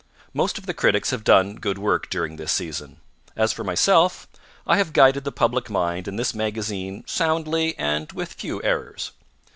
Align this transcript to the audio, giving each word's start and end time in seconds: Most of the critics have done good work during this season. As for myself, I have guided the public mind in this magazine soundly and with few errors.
Most 0.33 0.57
of 0.57 0.65
the 0.65 0.73
critics 0.73 1.11
have 1.11 1.23
done 1.23 1.57
good 1.57 1.77
work 1.77 2.09
during 2.09 2.35
this 2.37 2.51
season. 2.51 2.97
As 3.35 3.53
for 3.53 3.63
myself, 3.63 4.27
I 4.65 4.77
have 4.77 4.93
guided 4.93 5.25
the 5.25 5.31
public 5.31 5.69
mind 5.69 6.07
in 6.07 6.15
this 6.15 6.33
magazine 6.33 7.03
soundly 7.05 7.77
and 7.77 8.11
with 8.11 8.33
few 8.33 8.63
errors. 8.63 9.11